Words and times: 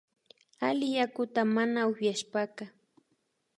Alli 0.67 0.87
yakuta 0.97 1.41
mana 1.55 1.81
upyashpaka 1.91 2.65